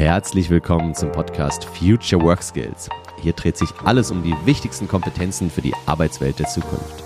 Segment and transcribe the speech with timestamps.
[0.00, 2.88] Herzlich willkommen zum Podcast Future Work Skills.
[3.20, 7.04] Hier dreht sich alles um die wichtigsten Kompetenzen für die Arbeitswelt der Zukunft.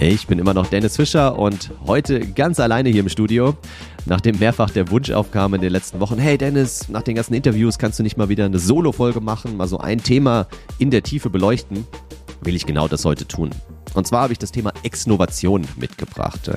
[0.00, 3.54] Ich bin immer noch Dennis Fischer und heute ganz alleine hier im Studio.
[4.06, 7.78] Nachdem mehrfach der Wunsch aufkam in den letzten Wochen, hey Dennis, nach den ganzen Interviews
[7.78, 10.46] kannst du nicht mal wieder eine Solo-Folge machen, mal so ein Thema
[10.78, 11.86] in der Tiefe beleuchten,
[12.40, 13.50] will ich genau das heute tun.
[13.94, 16.50] Und zwar habe ich das Thema Exnovation mitgebracht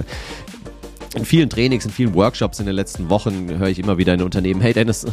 [1.15, 4.21] in vielen Trainings, in vielen Workshops in den letzten Wochen höre ich immer wieder in
[4.21, 5.05] Unternehmen, hey Dennis,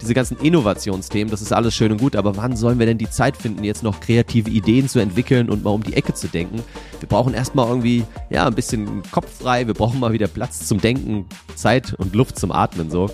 [0.00, 3.10] diese ganzen Innovationsthemen, das ist alles schön und gut, aber wann sollen wir denn die
[3.10, 6.62] Zeit finden, jetzt noch kreative Ideen zu entwickeln und mal um die Ecke zu denken?
[6.98, 10.80] Wir brauchen erstmal irgendwie, ja, ein bisschen Kopf frei, wir brauchen mal wieder Platz zum
[10.80, 13.10] Denken, Zeit und Luft zum Atmen so.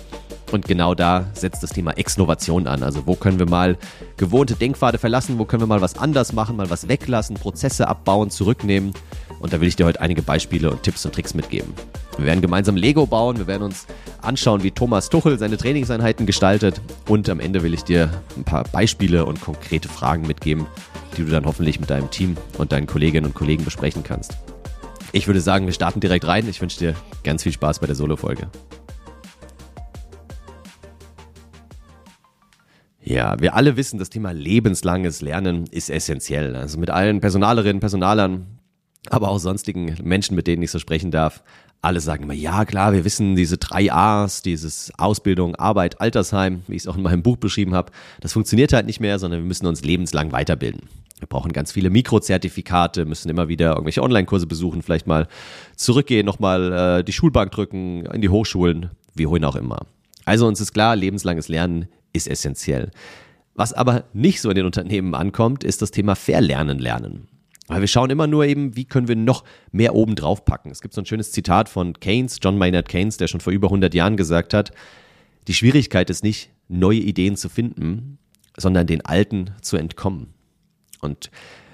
[0.51, 2.81] Und genau da setzt das Thema Exnovation an.
[2.81, 3.77] Also wo können wir mal
[4.15, 8.29] gewohnte Denkpfade verlassen, wo können wir mal was anders machen, mal was weglassen, Prozesse abbauen,
[8.29, 8.93] zurücknehmen.
[9.39, 11.73] Und da will ich dir heute einige Beispiele und Tipps und Tricks mitgeben.
[12.17, 13.85] Wir werden gemeinsam Lego bauen, wir werden uns
[14.21, 18.63] anschauen, wie Thomas Tuchel seine Trainingseinheiten gestaltet und am Ende will ich dir ein paar
[18.63, 20.65] Beispiele und konkrete Fragen mitgeben,
[21.15, 24.37] die du dann hoffentlich mit deinem Team und deinen Kolleginnen und Kollegen besprechen kannst.
[25.11, 26.49] Ich würde sagen, wir starten direkt rein.
[26.49, 28.49] Ich wünsche dir ganz viel Spaß bei der Solo-Folge.
[33.09, 36.57] Ja, wir alle wissen, das Thema lebenslanges Lernen ist essentiell.
[36.57, 38.59] Also mit allen Personalerinnen, Personalern,
[39.09, 41.41] aber auch sonstigen Menschen, mit denen ich so sprechen darf,
[41.81, 46.75] alle sagen immer, ja klar, wir wissen diese drei A's, dieses Ausbildung, Arbeit, Altersheim, wie
[46.75, 49.47] ich es auch in meinem Buch beschrieben habe, das funktioniert halt nicht mehr, sondern wir
[49.47, 50.81] müssen uns lebenslang weiterbilden.
[51.19, 55.29] Wir brauchen ganz viele Mikrozertifikate, müssen immer wieder irgendwelche Online-Kurse besuchen, vielleicht mal
[55.77, 59.85] zurückgehen, nochmal äh, die Schulbank drücken, in die Hochschulen, wie wohin auch immer.
[60.25, 62.91] Also uns ist klar, lebenslanges Lernen ist essentiell.
[63.53, 67.27] Was aber nicht so in den Unternehmen ankommt, ist das Thema Verlernen lernen.
[67.67, 70.71] Weil wir schauen immer nur eben, wie können wir noch mehr oben drauf packen.
[70.71, 73.67] Es gibt so ein schönes Zitat von Keynes, John Maynard Keynes, der schon vor über
[73.67, 74.71] 100 Jahren gesagt hat,
[75.47, 78.19] die Schwierigkeit ist nicht, neue Ideen zu finden,
[78.57, 80.33] sondern den alten zu entkommen.
[81.01, 81.29] Und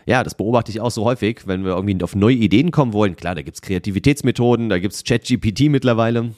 [0.06, 3.16] ja, das beobachte ich auch so häufig, wenn wir irgendwie auf neue Ideen kommen wollen.
[3.16, 6.34] Klar, da gibt es Kreativitätsmethoden, da gibt es ChatGPT mittlerweile.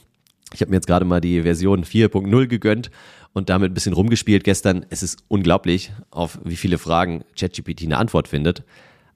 [0.54, 2.92] Ich habe mir jetzt gerade mal die Version 4.0 gegönnt
[3.34, 4.86] und damit ein bisschen rumgespielt gestern.
[4.90, 8.64] Es ist unglaublich, auf wie viele Fragen ChatGPT eine Antwort findet.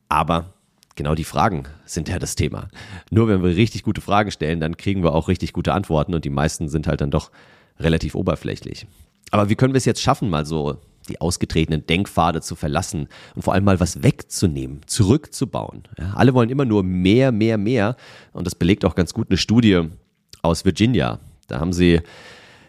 [0.10, 0.54] Aber
[0.96, 2.68] genau die Fragen sind ja das Thema.
[3.12, 6.26] Nur wenn wir richtig gute Fragen stellen, dann kriegen wir auch richtig gute Antworten und
[6.26, 7.32] die meisten sind halt dann doch
[7.80, 8.86] relativ oberflächlich.
[9.32, 13.44] Aber wie können wir es jetzt schaffen, mal so die ausgetretenen Denkpfade zu verlassen und
[13.44, 15.84] vor allem mal was wegzunehmen, zurückzubauen?
[15.98, 17.96] Ja, alle wollen immer nur mehr, mehr, mehr
[18.34, 19.88] und das belegt auch ganz gut eine Studie
[20.42, 21.20] aus Virginia.
[21.48, 22.02] Da haben sie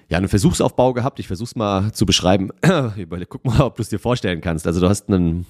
[0.09, 1.21] ja einen Versuchsaufbau gehabt.
[1.21, 2.51] Ich versuche es mal zu beschreiben.
[3.29, 4.67] Guck mal, ob du es dir vorstellen kannst.
[4.67, 5.47] Also du hast einen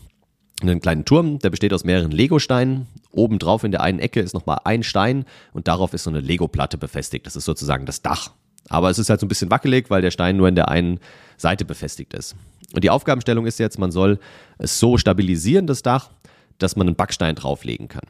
[0.62, 2.86] einen kleinen Turm, der besteht aus mehreren Lego-Steinen.
[3.12, 6.78] Obendrauf in der einen Ecke ist nochmal ein Stein und darauf ist so eine Lego-Platte
[6.78, 7.26] befestigt.
[7.26, 8.32] Das ist sozusagen das Dach.
[8.69, 11.00] Aber es ist halt so ein bisschen wackelig, weil der Stein nur in der einen
[11.37, 12.37] Seite befestigt ist.
[12.72, 14.19] Und die Aufgabenstellung ist jetzt, man soll
[14.58, 16.10] es so stabilisieren, das Dach,
[16.58, 18.04] dass man einen Backstein drauflegen kann.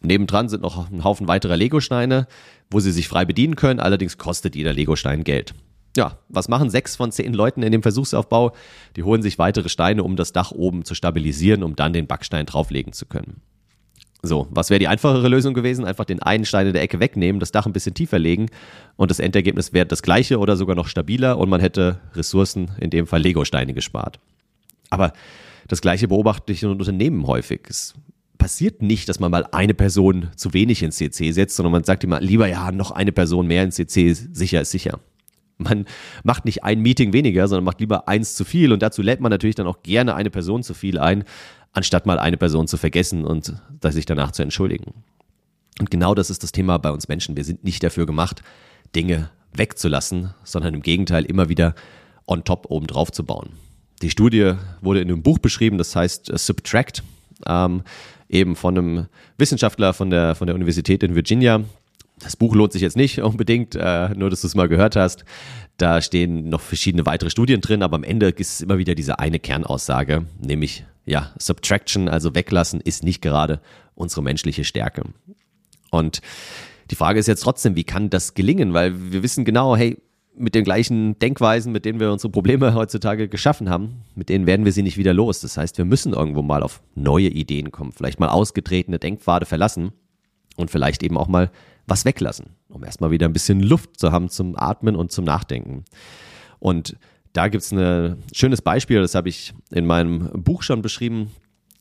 [0.00, 2.26] Nebendran sind noch ein Haufen weiterer Lego-Steine,
[2.70, 3.80] wo sie sich frei bedienen können.
[3.80, 5.54] Allerdings kostet jeder Lego-Stein Geld
[5.96, 8.52] ja, was machen sechs von zehn Leuten in dem Versuchsaufbau?
[8.96, 12.46] Die holen sich weitere Steine, um das Dach oben zu stabilisieren, um dann den Backstein
[12.46, 13.40] drauflegen zu können.
[14.22, 15.84] So, was wäre die einfachere Lösung gewesen?
[15.84, 18.46] Einfach den einen Stein in der Ecke wegnehmen, das Dach ein bisschen tiefer legen
[18.96, 22.90] und das Endergebnis wäre das gleiche oder sogar noch stabiler und man hätte Ressourcen, in
[22.90, 24.18] dem Fall Lego-Steine gespart.
[24.90, 25.12] Aber
[25.68, 27.60] das gleiche beobachte ich in Unternehmen häufig.
[27.68, 27.94] Es
[28.38, 32.04] passiert nicht, dass man mal eine Person zu wenig ins CC setzt, sondern man sagt
[32.04, 35.00] immer lieber, ja, noch eine Person mehr ins CC, sicher ist sicher
[35.58, 35.86] man
[36.22, 39.30] macht nicht ein Meeting weniger, sondern macht lieber eins zu viel und dazu lädt man
[39.30, 41.24] natürlich dann auch gerne eine Person zu viel ein,
[41.72, 44.92] anstatt mal eine Person zu vergessen und sich danach zu entschuldigen.
[45.78, 47.36] Und genau das ist das Thema bei uns Menschen.
[47.36, 48.42] Wir sind nicht dafür gemacht,
[48.94, 51.74] Dinge wegzulassen, sondern im Gegenteil immer wieder
[52.26, 53.50] on top oben drauf zu bauen.
[54.02, 57.02] Die Studie wurde in einem Buch beschrieben, das heißt uh, Subtract,
[57.46, 57.82] ähm,
[58.28, 59.06] eben von einem
[59.38, 61.64] Wissenschaftler von der, von der Universität in Virginia,
[62.18, 65.24] das Buch lohnt sich jetzt nicht unbedingt, äh, nur dass du es mal gehört hast.
[65.76, 69.18] Da stehen noch verschiedene weitere Studien drin, aber am Ende ist es immer wieder diese
[69.18, 73.60] eine Kernaussage, nämlich ja, Subtraction, also weglassen, ist nicht gerade
[73.94, 75.04] unsere menschliche Stärke.
[75.90, 76.20] Und
[76.90, 78.72] die Frage ist jetzt trotzdem, wie kann das gelingen?
[78.74, 79.98] Weil wir wissen genau, hey,
[80.38, 84.64] mit den gleichen Denkweisen, mit denen wir unsere Probleme heutzutage geschaffen haben, mit denen werden
[84.64, 85.40] wir sie nicht wieder los.
[85.40, 89.92] Das heißt, wir müssen irgendwo mal auf neue Ideen kommen, vielleicht mal ausgetretene Denkpfade verlassen
[90.56, 91.50] und vielleicht eben auch mal
[91.86, 95.84] was weglassen, um erstmal wieder ein bisschen Luft zu haben zum Atmen und zum Nachdenken.
[96.58, 96.96] Und
[97.32, 101.30] da gibt es ein schönes Beispiel, das habe ich in meinem Buch schon beschrieben,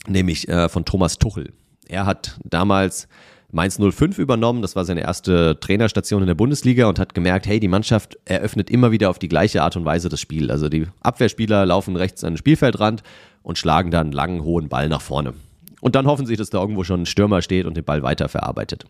[0.08, 1.54] nämlich äh, von Thomas Tuchel.
[1.88, 3.08] Er hat damals
[3.56, 4.62] Mainz 05 übernommen.
[4.62, 8.70] Das war seine erste Trainerstation in der Bundesliga und hat gemerkt, hey, die Mannschaft eröffnet
[8.70, 10.52] immer wieder auf die gleiche Art und Weise das Spiel.
[10.52, 13.02] Also die Abwehrspieler laufen rechts an den Spielfeldrand
[13.44, 15.34] und schlagen dann einen langen, hohen Ball nach vorne.
[15.80, 18.84] Und dann hoffen sie, dass da irgendwo schon ein Stürmer steht und den Ball weiterverarbeitet.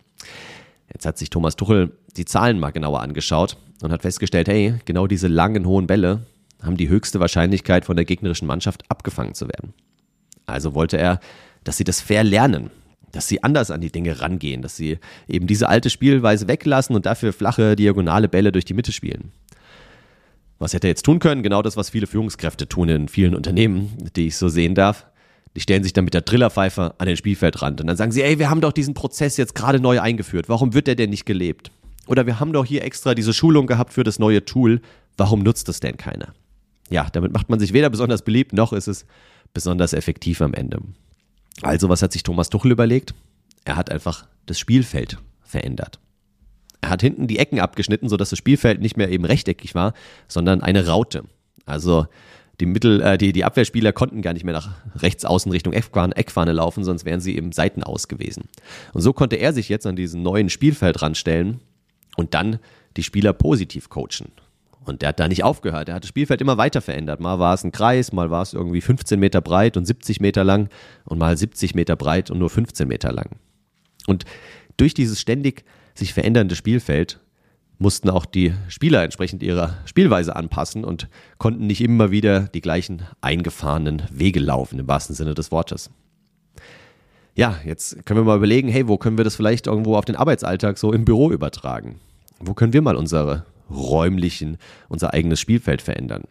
[0.91, 5.05] Jetzt hat sich Thomas Tuchel die Zahlen mal genauer angeschaut und hat festgestellt, hey, genau
[5.05, 6.21] diese langen, hohen Bälle
[6.63, 9.75] haben die höchste Wahrscheinlichkeit von der gegnerischen Mannschaft abgefangen zu werden.
[10.47, 11.19] Also wollte er,
[11.63, 12.71] dass sie das fair lernen
[13.15, 17.05] dass sie anders an die Dinge rangehen, dass sie eben diese alte Spielweise weglassen und
[17.05, 19.31] dafür flache, diagonale Bälle durch die Mitte spielen.
[20.59, 21.41] Was hätte er jetzt tun können?
[21.41, 25.05] Genau das, was viele Führungskräfte tun in vielen Unternehmen, die ich so sehen darf.
[25.55, 28.37] Die stellen sich dann mit der Trillerpfeife an den Spielfeldrand und dann sagen sie, ey,
[28.39, 30.49] wir haben doch diesen Prozess jetzt gerade neu eingeführt.
[30.49, 31.71] Warum wird der denn nicht gelebt?
[32.07, 34.81] Oder wir haben doch hier extra diese Schulung gehabt für das neue Tool.
[35.15, 36.33] Warum nutzt das denn keiner?
[36.89, 39.05] Ja, damit macht man sich weder besonders beliebt, noch ist es
[39.53, 40.79] besonders effektiv am Ende.
[41.61, 43.13] Also, was hat sich Thomas Tuchel überlegt?
[43.63, 45.99] Er hat einfach das Spielfeld verändert.
[46.81, 49.93] Er hat hinten die Ecken abgeschnitten, sodass das Spielfeld nicht mehr eben rechteckig war,
[50.27, 51.23] sondern eine Raute.
[51.65, 52.05] Also
[52.59, 56.51] die, Mittel, äh, die, die Abwehrspieler konnten gar nicht mehr nach rechts außen Richtung Eckfahne,
[56.51, 58.43] laufen, sonst wären sie eben Seiten aus gewesen.
[58.93, 61.59] Und so konnte er sich jetzt an diesen neuen Spielfeld ranstellen
[62.15, 62.59] und dann
[62.97, 64.31] die Spieler positiv coachen.
[64.85, 65.89] Und der hat da nicht aufgehört.
[65.89, 67.19] Er hat das Spielfeld immer weiter verändert.
[67.19, 70.43] Mal war es ein Kreis, mal war es irgendwie 15 Meter breit und 70 Meter
[70.43, 70.69] lang
[71.05, 73.37] und mal 70 Meter breit und nur 15 Meter lang.
[74.05, 74.25] Und
[74.77, 75.65] durch dieses ständig
[75.95, 77.19] sich verändernde Spielfeld
[77.77, 83.03] mussten auch die Spieler entsprechend ihrer Spielweise anpassen und konnten nicht immer wieder die gleichen
[83.21, 85.89] eingefahrenen Wege laufen, im wahrsten Sinne des Wortes.
[87.33, 90.15] Ja, jetzt können wir mal überlegen, hey, wo können wir das vielleicht irgendwo auf den
[90.15, 91.99] Arbeitsalltag so im Büro übertragen?
[92.39, 94.57] Wo können wir mal unsere räumlichen,
[94.89, 96.23] unser eigenes Spielfeld verändern.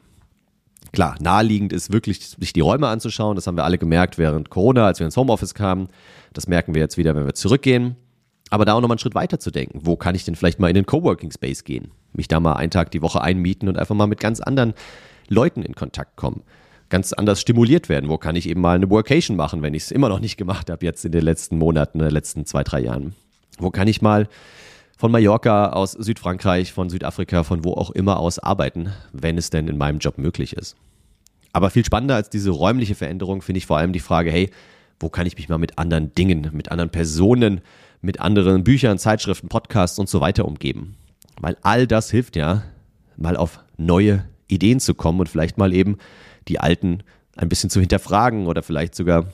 [0.92, 3.34] Klar, naheliegend ist wirklich, sich die Räume anzuschauen.
[3.34, 5.88] Das haben wir alle gemerkt während Corona, als wir ins Homeoffice kamen.
[6.32, 7.96] Das merken wir jetzt wieder, wenn wir zurückgehen.
[8.50, 9.80] Aber da auch nochmal einen Schritt weiter zu denken.
[9.82, 11.90] Wo kann ich denn vielleicht mal in den Coworking Space gehen?
[12.12, 14.74] Mich da mal einen Tag die Woche einmieten und einfach mal mit ganz anderen
[15.28, 16.42] Leuten in Kontakt kommen.
[16.90, 18.08] Ganz anders stimuliert werden.
[18.08, 20.70] Wo kann ich eben mal eine Workation machen, wenn ich es immer noch nicht gemacht
[20.70, 23.14] habe, jetzt in den letzten Monaten, in den letzten zwei, drei Jahren?
[23.58, 24.28] Wo kann ich mal
[24.96, 29.68] von Mallorca, aus Südfrankreich, von Südafrika, von wo auch immer aus arbeiten, wenn es denn
[29.68, 30.76] in meinem Job möglich ist.
[31.52, 34.50] Aber viel spannender als diese räumliche Veränderung finde ich vor allem die Frage, hey,
[35.00, 37.60] wo kann ich mich mal mit anderen Dingen, mit anderen Personen,
[38.00, 40.96] mit anderen Büchern, Zeitschriften, Podcasts und so weiter umgeben?
[41.40, 42.62] Weil all das hilft ja,
[43.16, 45.98] mal auf neue Ideen zu kommen und vielleicht mal eben
[46.48, 47.02] die alten
[47.36, 49.26] ein bisschen zu hinterfragen oder vielleicht sogar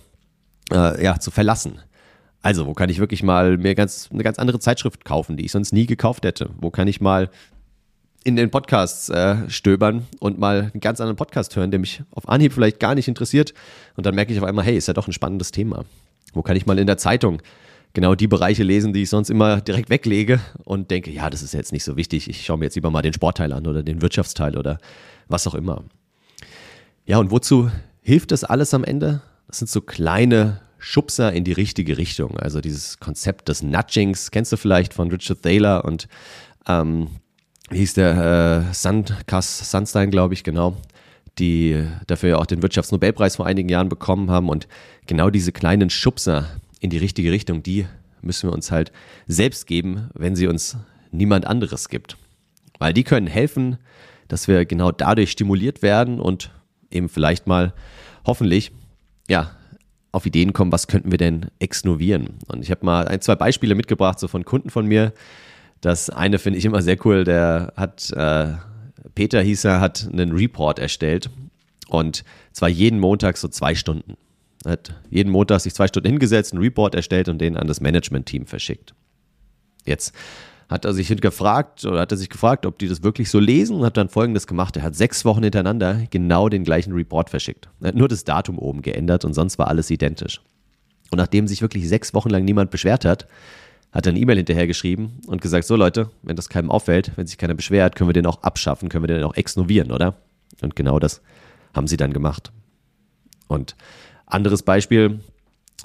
[0.73, 1.81] äh, ja, zu verlassen.
[2.43, 5.53] Also, wo kann ich wirklich mal mir ganz, eine ganz andere Zeitschrift kaufen, die ich
[5.53, 6.51] sonst nie gekauft hätte?
[6.59, 7.31] Wo kann ich mal
[8.25, 12.29] in den Podcasts äh, stöbern und mal einen ganz anderen Podcast hören, der mich auf
[12.29, 13.55] Anhieb vielleicht gar nicht interessiert.
[13.97, 15.85] Und dann merke ich auf einmal, hey, ist ja doch ein spannendes Thema.
[16.35, 17.41] Wo kann ich mal in der Zeitung
[17.93, 21.55] genau die Bereiche lesen, die ich sonst immer direkt weglege und denke, ja, das ist
[21.55, 22.29] jetzt nicht so wichtig.
[22.29, 24.79] Ich schaue mir jetzt lieber mal den Sportteil an oder den Wirtschaftsteil oder
[25.29, 25.85] was auch immer.
[27.07, 27.71] Ja, und wozu
[28.03, 29.23] hilft das alles am Ende?
[29.49, 32.39] Das sind so kleine Schubser in die richtige Richtung.
[32.39, 36.09] Also dieses Konzept des Nudgings, kennst du vielleicht von Richard Thaler und
[36.67, 37.09] ähm,
[37.71, 40.77] wie hieß der äh, Sandkass Sandstein, glaube ich, genau,
[41.39, 44.49] die dafür ja auch den Wirtschaftsnobelpreis vor einigen Jahren bekommen haben.
[44.49, 44.67] Und
[45.07, 46.49] genau diese kleinen Schubser
[46.81, 47.87] in die richtige Richtung, die
[48.23, 48.91] müssen wir uns halt
[49.27, 50.77] selbst geben, wenn sie uns
[51.13, 52.17] niemand anderes gibt.
[52.79, 53.79] Weil die können helfen,
[54.29, 56.51] dass wir genau dadurch stimuliert werden und
[56.91, 57.73] eben vielleicht mal
[58.27, 58.73] hoffentlich
[59.29, 59.53] ja
[60.13, 62.39] auf Ideen kommen, was könnten wir denn exnovieren.
[62.49, 65.13] Und ich habe mal ein, zwei Beispiele mitgebracht, so von Kunden von mir.
[65.81, 68.55] Das eine finde ich immer sehr cool, der hat, äh,
[69.15, 71.31] Peter hieß er, hat einen Report erstellt
[71.89, 74.17] und zwar jeden Montag so zwei Stunden.
[74.65, 77.81] Er hat jeden Montag sich zwei Stunden hingesetzt, einen Report erstellt und den an das
[77.81, 78.95] Management-Team verschickt.
[79.87, 80.15] Jetzt
[80.71, 83.77] hat er sich gefragt oder hat er sich gefragt, ob die das wirklich so lesen
[83.77, 84.77] und hat dann folgendes gemacht.
[84.77, 87.69] Er hat sechs Wochen hintereinander genau den gleichen Report verschickt.
[87.81, 90.41] Er hat nur das Datum oben geändert und sonst war alles identisch.
[91.11, 93.27] Und nachdem sich wirklich sechs Wochen lang niemand beschwert hat,
[93.91, 97.27] hat er eine E-Mail hinterher geschrieben und gesagt, so Leute, wenn das keinem auffällt, wenn
[97.27, 100.15] sich keiner beschwert, können wir den auch abschaffen, können wir den auch exnovieren, oder?
[100.63, 101.21] Und genau das
[101.75, 102.53] haben sie dann gemacht.
[103.49, 103.75] Und
[104.25, 105.19] anderes Beispiel,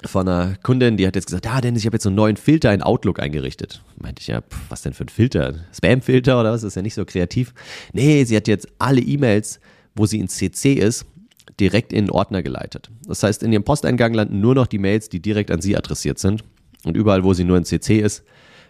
[0.04, 2.36] von einer Kundin, die hat jetzt gesagt, ja, Dennis, ich habe jetzt so einen neuen
[2.36, 3.82] Filter in Outlook eingerichtet.
[3.98, 5.54] Meinte ich, ja, pff, was denn für ein Filter?
[5.72, 6.60] Spam-Filter oder was?
[6.60, 7.54] Das ist ja nicht so kreativ.
[7.92, 9.60] Nee, sie hat jetzt alle E-Mails,
[9.94, 11.06] wo sie in CC ist,
[11.58, 12.90] direkt in den Ordner geleitet.
[13.06, 16.18] Das heißt, in ihrem Posteingang landen nur noch die Mails, die direkt an sie adressiert
[16.18, 16.44] sind.
[16.84, 18.22] Und überall, wo sie nur in CC ist,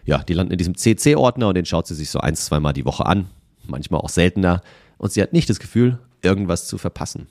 [0.05, 2.85] ja, die landen in diesem CC-Ordner und den schaut sie sich so ein, zweimal die
[2.85, 3.27] Woche an.
[3.67, 4.61] Manchmal auch seltener.
[4.97, 7.27] Und sie hat nicht das Gefühl, irgendwas zu verpassen.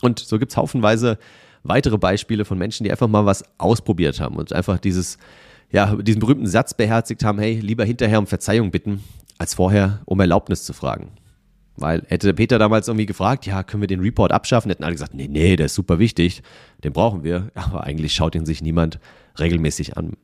[0.00, 1.18] Und so gibt es haufenweise
[1.62, 5.18] weitere Beispiele von Menschen, die einfach mal was ausprobiert haben und einfach dieses,
[5.70, 9.02] ja, diesen berühmten Satz beherzigt haben, hey, lieber hinterher um Verzeihung bitten,
[9.38, 11.12] als vorher um Erlaubnis zu fragen.
[11.76, 15.14] Weil hätte Peter damals irgendwie gefragt, ja, können wir den Report abschaffen, hätten alle gesagt,
[15.14, 16.42] nee, nee, der ist super wichtig,
[16.84, 17.50] den brauchen wir.
[17.54, 18.98] Aber eigentlich schaut ihn sich niemand
[19.38, 20.14] regelmäßig an.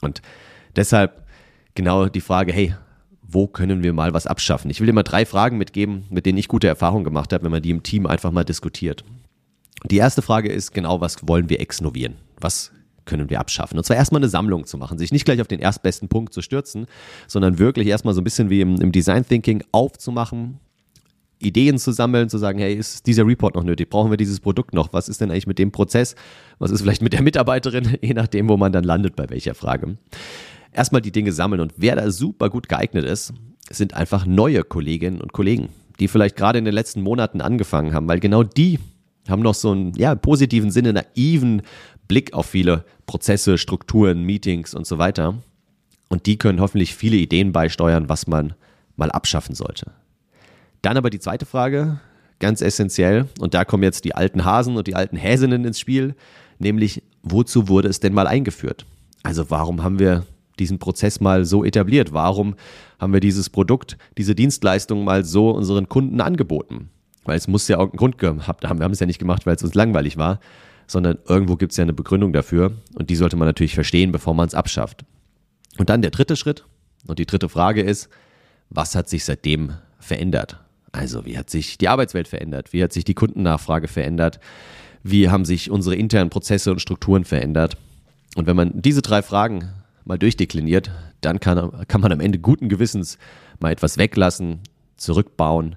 [0.00, 0.22] Und
[0.74, 1.26] deshalb
[1.74, 2.74] genau die Frage, hey,
[3.28, 4.70] wo können wir mal was abschaffen?
[4.70, 7.50] Ich will dir mal drei Fragen mitgeben, mit denen ich gute Erfahrungen gemacht habe, wenn
[7.50, 9.04] man die im Team einfach mal diskutiert.
[9.84, 12.16] Die erste Frage ist genau, was wollen wir exnovieren?
[12.40, 12.72] Was
[13.04, 13.78] können wir abschaffen?
[13.78, 16.42] Und zwar erstmal eine Sammlung zu machen, sich nicht gleich auf den erstbesten Punkt zu
[16.42, 16.86] stürzen,
[17.28, 20.58] sondern wirklich erstmal so ein bisschen wie im, im Design Thinking aufzumachen,
[21.38, 23.90] Ideen zu sammeln, zu sagen, hey, ist dieser Report noch nötig?
[23.90, 24.92] Brauchen wir dieses Produkt noch?
[24.92, 26.14] Was ist denn eigentlich mit dem Prozess?
[26.58, 27.98] Was ist vielleicht mit der Mitarbeiterin?
[28.02, 29.98] Je nachdem, wo man dann landet bei welcher Frage.
[30.72, 33.34] Erstmal die Dinge sammeln und wer da super gut geeignet ist,
[33.70, 35.68] sind einfach neue Kolleginnen und Kollegen,
[36.00, 38.78] die vielleicht gerade in den letzten Monaten angefangen haben, weil genau die
[39.30, 41.62] haben noch so einen ja, positiven Sinne, naiven
[42.08, 45.34] Blick auf viele Prozesse, Strukturen, Meetings und so weiter.
[46.08, 48.54] Und die können hoffentlich viele Ideen beisteuern, was man
[48.96, 49.92] mal abschaffen sollte.
[50.82, 52.00] Dann aber die zweite Frage,
[52.38, 56.14] ganz essentiell, und da kommen jetzt die alten Hasen und die alten Häsinnen ins Spiel,
[56.58, 58.86] nämlich wozu wurde es denn mal eingeführt?
[59.22, 60.24] Also warum haben wir
[60.58, 62.12] diesen Prozess mal so etabliert?
[62.12, 62.54] Warum
[62.98, 66.90] haben wir dieses Produkt, diese Dienstleistung mal so unseren Kunden angeboten?
[67.26, 68.78] Weil es muss ja auch einen Grund gehabt haben.
[68.78, 70.40] Wir haben es ja nicht gemacht, weil es uns langweilig war,
[70.86, 74.34] sondern irgendwo gibt es ja eine Begründung dafür und die sollte man natürlich verstehen, bevor
[74.34, 75.04] man es abschafft.
[75.78, 76.64] Und dann der dritte Schritt
[77.06, 78.08] und die dritte Frage ist,
[78.70, 80.60] was hat sich seitdem verändert?
[80.92, 82.72] Also wie hat sich die Arbeitswelt verändert?
[82.72, 84.40] Wie hat sich die Kundennachfrage verändert?
[85.02, 87.76] Wie haben sich unsere internen Prozesse und Strukturen verändert?
[88.34, 89.70] Und wenn man diese drei Fragen
[90.04, 90.90] mal durchdekliniert,
[91.20, 93.18] dann kann, kann man am Ende guten Gewissens
[93.58, 94.60] mal etwas weglassen,
[94.96, 95.76] zurückbauen,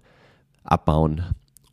[0.63, 1.23] abbauen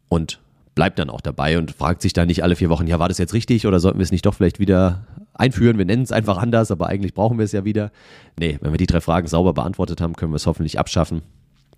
[0.08, 0.40] und
[0.74, 3.18] bleibt dann auch dabei und fragt sich dann nicht alle vier Wochen, ja, war das
[3.18, 5.78] jetzt richtig oder sollten wir es nicht doch vielleicht wieder einführen?
[5.78, 7.90] Wir nennen es einfach anders, aber eigentlich brauchen wir es ja wieder.
[8.38, 11.22] Nee, wenn wir die drei Fragen sauber beantwortet haben, können wir es hoffentlich abschaffen.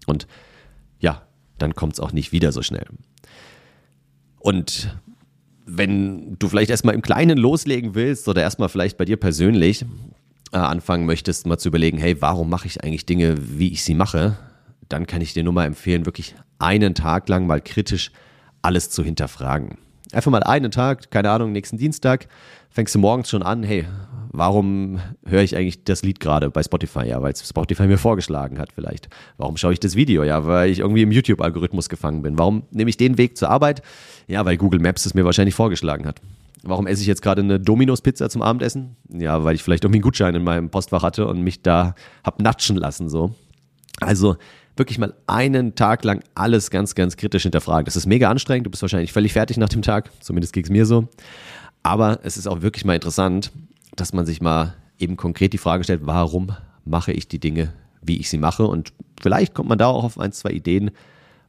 [0.07, 0.27] Und
[0.99, 1.23] ja,
[1.59, 2.87] dann kommt es auch nicht wieder so schnell.
[4.41, 4.97] Und
[5.65, 9.85] wenn du vielleicht erstmal im Kleinen loslegen willst oder erstmal vielleicht bei dir persönlich
[10.53, 13.95] äh, anfangen möchtest, mal zu überlegen, hey, warum mache ich eigentlich Dinge, wie ich sie
[13.95, 14.39] mache,
[14.89, 18.11] dann kann ich dir nur mal empfehlen, wirklich einen Tag lang mal kritisch
[18.63, 19.79] alles zu hinterfragen.
[20.13, 22.29] Einfach mal einen Tag, keine Ahnung, nächsten Dienstag,
[22.71, 23.87] fängst du morgens schon an, hey,
[24.33, 27.07] warum höre ich eigentlich das Lied gerade bei Spotify?
[27.07, 29.09] Ja, weil Spotify mir vorgeschlagen hat vielleicht.
[29.37, 30.23] Warum schaue ich das Video?
[30.25, 32.39] Ja, weil ich irgendwie im YouTube-Algorithmus gefangen bin.
[32.39, 33.83] Warum nehme ich den Weg zur Arbeit?
[34.27, 36.21] Ja, weil Google Maps es mir wahrscheinlich vorgeschlagen hat.
[36.63, 38.97] Warum esse ich jetzt gerade eine Domino's-Pizza zum Abendessen?
[39.09, 42.41] Ja, weil ich vielleicht irgendwie einen Gutschein in meinem Postfach hatte und mich da hab
[42.41, 43.35] natschen lassen, so.
[44.01, 44.37] Also,
[44.77, 47.85] wirklich mal einen Tag lang alles ganz, ganz kritisch hinterfragen.
[47.85, 48.67] Das ist mega anstrengend.
[48.67, 50.11] Du bist wahrscheinlich völlig fertig nach dem Tag.
[50.21, 51.09] Zumindest ging es mir so.
[51.83, 53.53] Aber es ist auch wirklich mal interessant,
[53.97, 56.53] dass man sich mal eben konkret die Frage stellt, warum
[56.85, 58.67] mache ich die Dinge, wie ich sie mache?
[58.67, 60.91] Und vielleicht kommt man da auch auf ein, zwei Ideen,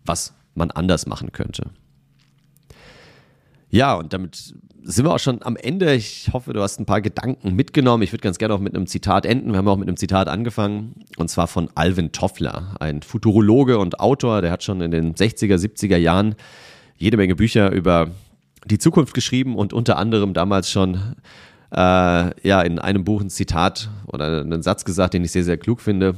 [0.05, 1.69] was man anders machen könnte.
[3.69, 5.93] Ja, und damit sind wir auch schon am Ende.
[5.93, 8.03] Ich hoffe, du hast ein paar Gedanken mitgenommen.
[8.03, 9.51] Ich würde ganz gerne auch mit einem Zitat enden.
[9.51, 13.99] Wir haben auch mit einem Zitat angefangen, und zwar von Alvin Toffler, ein Futurologe und
[13.99, 14.41] Autor.
[14.41, 16.35] Der hat schon in den 60er, 70er Jahren
[16.97, 18.11] jede Menge Bücher über
[18.65, 21.15] die Zukunft geschrieben und unter anderem damals schon
[21.71, 25.57] äh, ja in einem Buch ein Zitat oder einen Satz gesagt, den ich sehr, sehr
[25.57, 26.15] klug finde,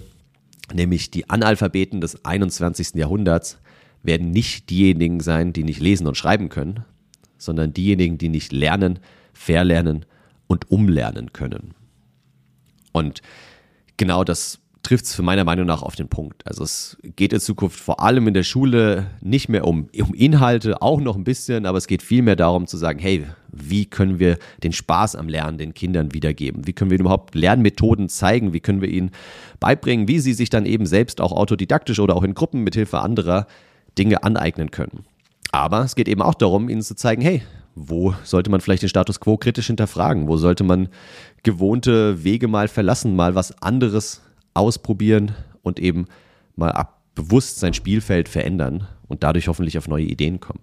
[0.74, 2.96] nämlich die Analphabeten des 21.
[2.96, 3.60] Jahrhunderts
[4.04, 6.84] werden nicht diejenigen sein, die nicht lesen und schreiben können,
[7.42, 9.00] sondern diejenigen, die nicht lernen,
[9.34, 10.06] verlernen
[10.48, 11.74] und umlernen können.
[12.92, 13.22] Und
[13.98, 16.46] genau das trifft es für meiner Meinung nach auf den Punkt.
[16.48, 20.82] Also es geht in Zukunft vor allem in der Schule nicht mehr um, um Inhalte,
[20.82, 24.38] auch noch ein bisschen, aber es geht vielmehr darum zu sagen, hey, wie können wir
[24.64, 26.66] den Spaß am Lernen den Kindern wiedergeben?
[26.66, 28.54] Wie können wir überhaupt Lernmethoden zeigen?
[28.54, 29.12] Wie können wir ihnen
[29.60, 33.48] beibringen, wie sie sich dann eben selbst auch autodidaktisch oder auch in Gruppen mithilfe anderer
[33.98, 35.06] Dinge aneignen können?
[35.52, 37.44] Aber es geht eben auch darum, ihnen zu zeigen, hey,
[37.76, 40.28] wo sollte man vielleicht den Status quo kritisch hinterfragen?
[40.28, 40.90] Wo sollte man
[41.44, 44.22] gewohnte Wege mal verlassen, mal was anderes
[44.54, 46.08] ausprobieren und eben
[46.56, 50.62] mal ab, bewusst sein Spielfeld verändern und dadurch hoffentlich auf neue Ideen kommen.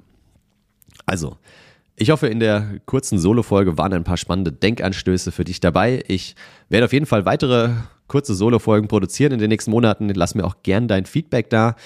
[1.06, 1.36] Also,
[1.96, 6.04] ich hoffe, in der kurzen Solo-Folge waren ein paar spannende Denkanstöße für dich dabei.
[6.06, 6.36] Ich
[6.68, 7.70] werde auf jeden Fall weitere
[8.08, 10.08] kurze Solo-Folgen produzieren in den nächsten Monaten.
[10.08, 11.76] Lass mir auch gern dein Feedback da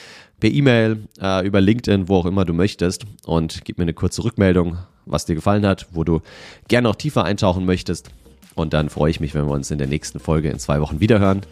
[0.41, 4.25] per E-Mail, äh, über LinkedIn, wo auch immer du möchtest und gib mir eine kurze
[4.25, 6.21] Rückmeldung, was dir gefallen hat, wo du
[6.67, 8.11] gerne noch tiefer eintauchen möchtest.
[8.55, 11.01] Und dann freue ich mich, wenn wir uns in der nächsten Folge in zwei Wochen
[11.01, 11.43] wiederhören.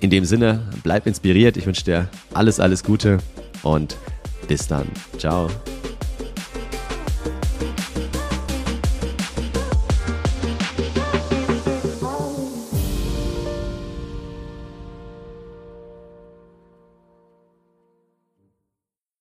[0.00, 1.56] In dem Sinne, bleib inspiriert.
[1.56, 3.18] Ich wünsche dir alles, alles Gute
[3.62, 3.96] und
[4.46, 4.86] bis dann.
[5.18, 5.48] Ciao.